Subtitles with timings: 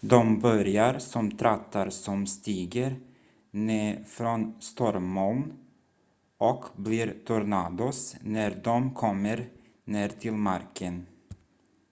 [0.00, 2.96] "de börjar som trattar som stiger
[3.50, 5.52] ned från stormmoln
[6.38, 9.48] och blir "tornados" när de kommer
[9.84, 11.06] ner till marken.